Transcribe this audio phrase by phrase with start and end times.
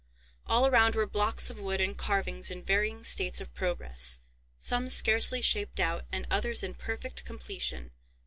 [0.47, 5.79] All around were blocks of wood and carvings in varying states of progress—some scarcely shaped
[5.79, 7.91] out, and others in perfect completion.